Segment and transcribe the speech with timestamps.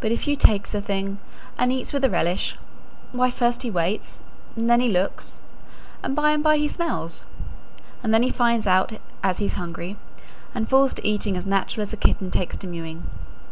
[0.00, 1.18] But if you takes a thing,
[1.56, 2.56] and eats with a relish,
[3.12, 4.20] why first he waits,
[4.56, 5.40] and then he looks,
[6.02, 7.24] and by and by he smells;
[8.02, 9.96] and then he finds out as he's hungry,
[10.52, 13.08] and falls to eating as natural as a kitten takes to mewing.